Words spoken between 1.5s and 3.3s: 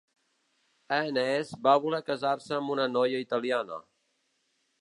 va voler casar-se amb una noia